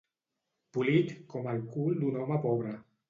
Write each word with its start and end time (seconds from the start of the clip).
Polit 0.77 1.13
com 1.33 1.49
el 1.53 1.61
cul 1.75 2.01
d'un 2.01 2.19
home 2.23 2.41
pobre. 2.47 2.75